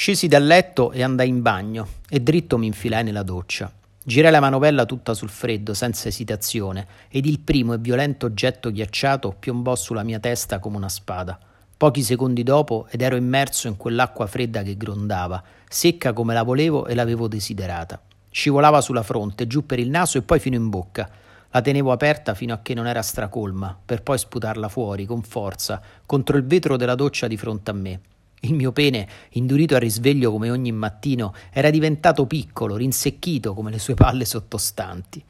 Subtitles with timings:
[0.00, 3.70] Scesi dal letto e andai in bagno e dritto mi infilai nella doccia.
[4.02, 9.36] Girai la manovella tutta sul freddo, senza esitazione, ed il primo e violento oggetto ghiacciato
[9.38, 11.38] piombò sulla mia testa come una spada.
[11.76, 16.86] Pochi secondi dopo ed ero immerso in quell'acqua fredda che grondava, secca come la volevo
[16.86, 18.00] e l'avevo desiderata.
[18.30, 21.10] Scivolava sulla fronte, giù per il naso e poi fino in bocca.
[21.50, 25.78] La tenevo aperta fino a che non era stracolma, per poi sputarla fuori con forza
[26.06, 28.00] contro il vetro della doccia di fronte a me.
[28.40, 33.78] Il mio pene, indurito a risveglio come ogni mattino, era diventato piccolo, rinsecchito come le
[33.78, 35.22] sue palle sottostanti.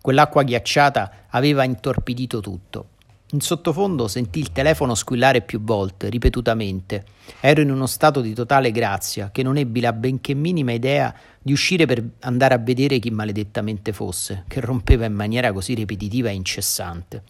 [0.00, 2.88] Quell'acqua ghiacciata aveva intorpidito tutto.
[3.30, 7.06] In sottofondo sentii il telefono squillare più volte, ripetutamente.
[7.40, 11.52] Ero in uno stato di totale grazia, che non ebbi la benché minima idea di
[11.52, 16.34] uscire per andare a vedere chi maledettamente fosse, che rompeva in maniera così ripetitiva e
[16.34, 17.22] incessante.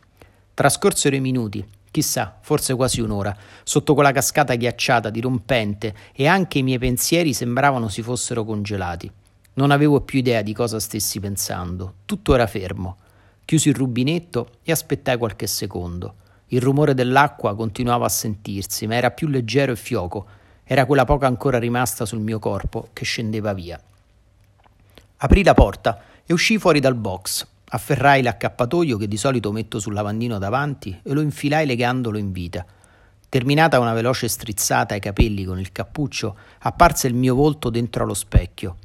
[0.52, 6.62] Trascorsero i minuti, Chissà, forse quasi un'ora, sotto quella cascata ghiacciata, dirompente, e anche i
[6.62, 9.10] miei pensieri sembravano si fossero congelati.
[9.54, 11.96] Non avevo più idea di cosa stessi pensando.
[12.06, 12.96] Tutto era fermo.
[13.44, 16.14] Chiusi il rubinetto e aspettai qualche secondo.
[16.46, 20.26] Il rumore dell'acqua continuava a sentirsi, ma era più leggero e fioco.
[20.64, 23.78] Era quella poca ancora rimasta sul mio corpo che scendeva via.
[25.18, 27.46] Aprì la porta e uscii fuori dal box.
[27.74, 32.66] Afferrai l'accappatoio che di solito metto sul lavandino davanti e lo infilai legandolo in vita.
[33.30, 38.12] Terminata una veloce strizzata ai capelli con il cappuccio, apparse il mio volto dentro allo
[38.12, 38.76] specchio.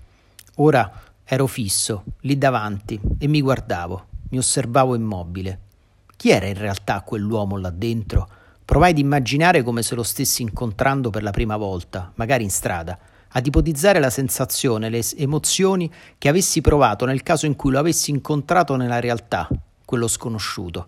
[0.55, 0.89] Ora
[1.25, 5.59] ero fisso, lì davanti, e mi guardavo, mi osservavo immobile.
[6.15, 8.29] Chi era in realtà quell'uomo là dentro?
[8.63, 12.97] Provai ad immaginare come se lo stessi incontrando per la prima volta, magari in strada
[13.29, 18.11] ad ipotizzare la sensazione, le emozioni che avessi provato nel caso in cui lo avessi
[18.11, 19.47] incontrato nella realtà,
[19.85, 20.87] quello sconosciuto.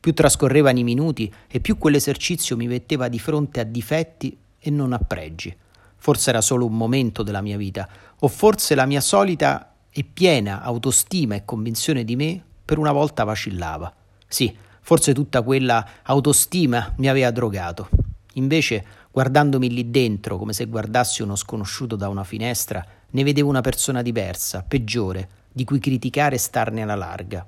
[0.00, 4.92] Più trascorrevano i minuti e più quell'esercizio mi metteva di fronte a difetti e non
[4.92, 5.54] a pregi.
[5.96, 7.88] Forse era solo un momento della mia vita,
[8.20, 13.24] o forse la mia solita e piena autostima e convinzione di me per una volta
[13.24, 13.92] vacillava.
[14.26, 17.88] Sì, forse tutta quella autostima mi aveva drogato.
[18.34, 23.62] Invece Guardandomi lì dentro, come se guardassi uno sconosciuto da una finestra, ne vedevo una
[23.62, 27.46] persona diversa, peggiore, di cui criticare e starne alla larga.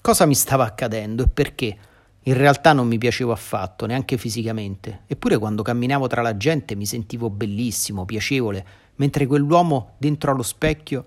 [0.00, 1.76] Cosa mi stava accadendo e perché?
[2.24, 6.86] In realtà non mi piacevo affatto, neanche fisicamente, eppure quando camminavo tra la gente mi
[6.86, 8.66] sentivo bellissimo, piacevole,
[8.96, 11.04] mentre quell'uomo dentro allo specchio,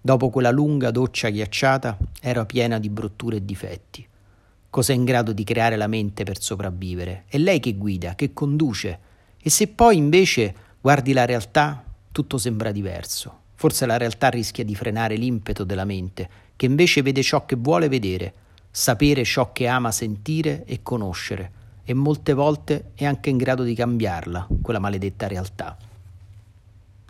[0.00, 4.06] dopo quella lunga doccia ghiacciata, era piena di brutture e difetti.
[4.70, 7.24] Cosa è in grado di creare la mente per sopravvivere?
[7.26, 8.98] È lei che guida, che conduce,
[9.42, 13.38] e se poi invece guardi la realtà, tutto sembra diverso.
[13.54, 17.88] Forse la realtà rischia di frenare l'impeto della mente, che invece vede ciò che vuole
[17.88, 18.32] vedere,
[18.70, 21.52] sapere ciò che ama sentire e conoscere,
[21.84, 25.76] e molte volte è anche in grado di cambiarla, quella maledetta realtà.